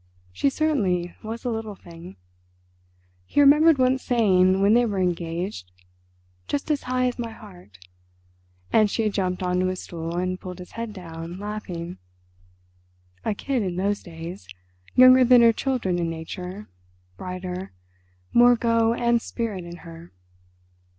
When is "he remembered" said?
3.23-3.77